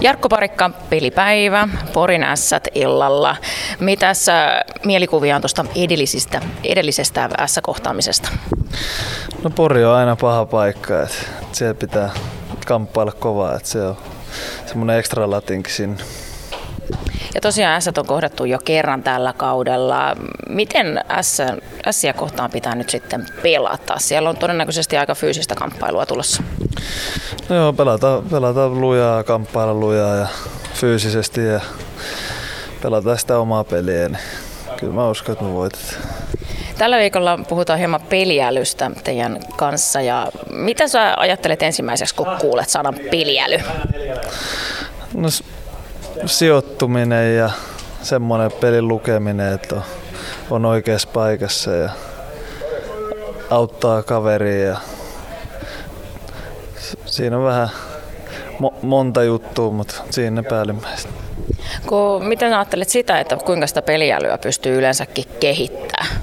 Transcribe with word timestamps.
Jarkko 0.00 0.28
Parikka, 0.28 0.70
pelipäivä, 0.90 1.68
Porin 1.92 2.22
ässät 2.22 2.68
illalla. 2.74 3.36
Mitäs 3.80 4.28
äh, 4.28 4.60
mielikuvia 4.84 5.36
on 5.36 5.42
tuosta 5.42 5.64
edellisistä, 5.74 6.40
edellisestä 6.64 7.30
S-kohtaamisesta? 7.46 8.28
No 9.42 9.50
Pori 9.50 9.84
on 9.84 9.94
aina 9.94 10.16
paha 10.16 10.46
paikka, 10.46 11.02
että 11.02 11.16
siellä 11.52 11.74
pitää 11.74 12.10
kamppailla 12.66 13.12
kovaa, 13.12 13.56
että 13.56 13.68
se 13.68 13.82
on 13.82 13.96
semmoinen 14.66 14.98
ekstra 14.98 15.30
latinki 15.30 15.70
sinne. 15.70 15.96
Ja 17.34 17.40
tosiaan 17.40 17.82
S 17.82 17.88
on 17.88 18.06
kohdattu 18.06 18.44
jo 18.44 18.58
kerran 18.64 19.02
tällä 19.02 19.32
kaudella. 19.32 20.16
Miten 20.48 21.00
S, 21.20 21.42
S 21.90 22.02
kohtaan 22.16 22.50
pitää 22.50 22.74
nyt 22.74 22.90
sitten 22.90 23.26
pelata? 23.42 23.94
Siellä 23.98 24.30
on 24.30 24.36
todennäköisesti 24.36 24.96
aika 24.96 25.14
fyysistä 25.14 25.54
kamppailua 25.54 26.06
tulossa. 26.06 26.42
No 27.48 27.56
joo, 27.56 27.72
pelataan, 27.72 28.22
pelataan 28.30 28.80
lujaa, 28.80 29.24
kamppailla 29.24 29.74
lujaa 29.74 30.16
ja 30.16 30.26
fyysisesti 30.74 31.44
ja 31.44 31.60
pelataan 32.82 33.18
sitä 33.18 33.38
omaa 33.38 33.64
peliä. 33.64 34.08
Niin 34.08 34.18
kyllä 34.76 34.92
mä 34.92 35.10
uskon, 35.10 35.32
että 35.32 35.44
me 35.44 35.52
voitetaan. 35.52 36.02
Tällä 36.78 36.98
viikolla 36.98 37.38
puhutaan 37.48 37.78
hieman 37.78 38.00
peliälystä 38.00 38.90
teidän 39.04 39.40
kanssa. 39.56 40.00
Ja 40.00 40.26
mitä 40.50 40.88
sä 40.88 41.14
ajattelet 41.16 41.62
ensimmäiseksi, 41.62 42.14
kun 42.14 42.26
kuulet 42.40 42.68
sanan 42.68 42.94
peliäly? 43.10 43.58
No, 45.14 45.28
sijoittuminen 46.26 47.36
ja 47.36 47.50
semmoinen 48.02 48.52
pelin 48.52 48.88
lukeminen, 48.88 49.52
että 49.52 49.74
on, 49.74 49.82
on 50.50 50.64
oikeassa 50.64 51.08
paikassa 51.12 51.70
ja 51.70 51.90
auttaa 53.50 54.02
kaveria. 54.02 54.66
Ja 54.66 54.76
siinä 57.16 57.38
on 57.38 57.44
vähän 57.44 57.68
mo- 58.52 58.74
monta 58.82 59.22
juttua, 59.22 59.70
mutta 59.70 59.94
siinä 60.10 60.42
päällimmäistä. 60.42 61.08
Kun, 61.86 62.24
miten 62.24 62.54
ajattelet 62.54 62.88
sitä, 62.88 63.20
että 63.20 63.36
kuinka 63.36 63.66
sitä 63.66 63.82
peliälyä 63.82 64.38
pystyy 64.38 64.78
yleensäkin 64.78 65.24
kehittämään? 65.40 66.16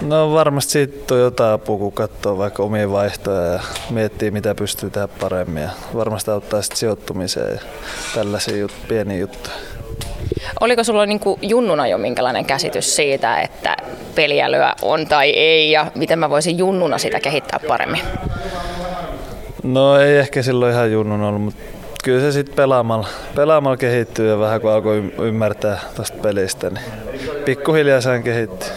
No 0.00 0.32
varmasti 0.32 0.72
siitä 0.72 1.14
on 1.14 1.20
jotain 1.20 1.52
apua, 1.52 1.78
kun 1.78 1.92
katsoo 1.92 2.38
vaikka 2.38 2.62
omia 2.62 2.90
vaihtoja 2.90 3.52
ja 3.52 3.60
miettii, 3.90 4.30
mitä 4.30 4.54
pystyy 4.54 4.90
tehdä 4.90 5.08
paremmin. 5.08 5.62
Ja 5.62 5.70
varmasti 5.94 6.30
auttaa 6.30 6.62
sitten 6.62 6.78
sijoittumiseen 6.78 7.54
ja 7.54 7.60
tällaisia 8.14 8.66
jut- 8.66 8.88
pieniä 8.88 9.16
juttuja. 9.16 9.56
Oliko 10.60 10.84
sulla 10.84 11.06
niin 11.06 11.20
kuin 11.20 11.38
junnuna 11.42 11.86
jo 11.86 11.98
minkälainen 11.98 12.44
käsitys 12.44 12.96
siitä, 12.96 13.40
että 13.40 13.76
peliälyä 14.14 14.72
on 14.82 15.06
tai 15.06 15.30
ei 15.30 15.70
ja 15.70 15.86
miten 15.94 16.18
mä 16.18 16.30
voisin 16.30 16.58
junnuna 16.58 16.98
sitä 16.98 17.20
kehittää 17.20 17.60
paremmin? 17.68 18.00
No 19.66 19.98
ei 20.00 20.18
ehkä 20.18 20.42
silloin 20.42 20.72
ihan 20.72 20.92
junnun 20.92 21.22
ollut, 21.22 21.42
mutta 21.42 21.62
kyllä 22.04 22.20
se 22.20 22.32
sitten 22.32 22.56
pelaamalla, 22.56 23.08
pelaamalla 23.34 23.76
kehittyy 23.76 24.30
ja 24.30 24.38
vähän 24.38 24.60
kun 24.60 24.72
alkoi 24.72 25.12
ymmärtää 25.18 25.80
tuosta 25.96 26.18
pelistä, 26.22 26.70
niin 26.70 26.84
pikkuhiljaa 27.44 28.00
sen 28.00 28.22
kehittyy. 28.22 28.68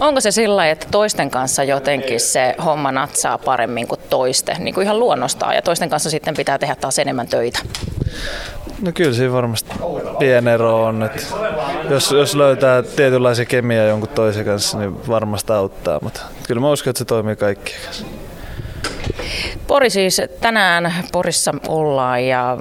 Onko 0.00 0.20
se 0.20 0.30
sillä 0.30 0.70
että 0.70 0.86
toisten 0.90 1.30
kanssa 1.30 1.64
jotenkin 1.64 2.20
se 2.20 2.54
homma 2.64 2.92
natsaa 2.92 3.38
paremmin 3.38 3.88
kuin 3.88 4.00
toisten, 4.10 4.56
niin 4.64 4.74
kuin 4.74 4.84
ihan 4.84 5.00
luonnostaan, 5.00 5.54
ja 5.54 5.62
toisten 5.62 5.90
kanssa 5.90 6.10
sitten 6.10 6.34
pitää 6.36 6.58
tehdä 6.58 6.74
taas 6.74 6.98
enemmän 6.98 7.28
töitä? 7.28 7.58
No 8.82 8.92
kyllä 8.94 9.12
siinä 9.12 9.32
varmasti 9.32 9.70
pieni 10.18 10.50
ero 10.50 10.84
on, 10.84 11.02
että 11.02 11.22
jos, 11.90 12.12
jos 12.12 12.34
löytää 12.34 12.82
tietynlaisia 12.82 13.44
kemiaa 13.44 13.86
jonkun 13.86 14.08
toisen 14.08 14.44
kanssa, 14.44 14.78
niin 14.78 15.08
varmasti 15.08 15.52
auttaa, 15.52 15.98
mutta 16.02 16.20
kyllä 16.46 16.60
mä 16.60 16.70
uskon, 16.70 16.90
että 16.90 16.98
se 16.98 17.04
toimii 17.04 17.36
kaikkien 17.36 17.80
kanssa. 17.84 18.19
Pori 19.66 19.90
siis 19.90 20.22
tänään 20.40 20.94
Porissa 21.12 21.54
ollaan 21.68 22.24
ja 22.26 22.56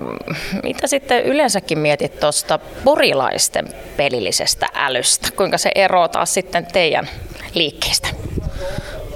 mitä 0.64 0.88
sitten 0.88 1.24
yleensäkin 1.26 1.80
mietit 1.80 2.20
tuosta 2.20 2.60
porilaisten 2.84 3.68
pelillisestä 3.98 4.68
älystä? 4.74 5.28
Kuinka 5.36 5.58
se 5.58 5.72
eroaa 5.76 6.26
sitten 6.26 6.66
teidän 6.66 7.10
liikkeestä? 7.54 8.08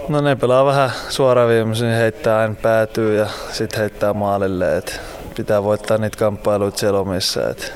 No 0.08 0.22
ne 0.22 0.36
pelaa 0.36 0.66
vähän 0.66 0.92
suoraan 1.10 1.50
viimeisen, 1.50 1.88
niin 1.88 2.00
heittää 2.00 2.40
aina 2.40 2.56
päätyy 2.62 3.18
ja 3.18 3.28
sitten 3.52 3.80
heittää 3.80 4.14
maalille. 4.14 4.78
Et 4.78 5.02
pitää 5.36 5.64
voittaa 5.64 5.98
niitä 5.98 6.18
kamppailuita 6.18 6.78
siellä 6.78 7.00
omissa. 7.00 7.50
Et, 7.50 7.74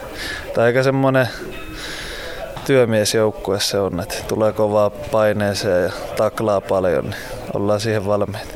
tai 0.54 0.66
aika 0.66 0.84
semmonen 0.84 1.28
työmiesjoukkue 2.68 3.60
se 3.60 3.80
on, 3.80 4.00
että 4.00 4.16
tulee 4.28 4.54
kovaa 4.54 4.90
paineeseen 4.90 5.84
ja 5.84 5.92
taklaa 6.18 6.62
paljon, 6.62 7.04
niin 7.04 7.16
ollaan 7.54 7.80
siihen 7.80 8.06
valmiita. 8.06 8.54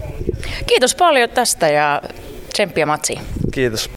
Kiitos 0.67 0.95
paljon 0.95 1.29
tästä 1.29 1.69
ja 1.69 2.01
tsemppiä 2.53 2.85
matsiin. 2.85 3.21
Kiitos. 3.51 3.89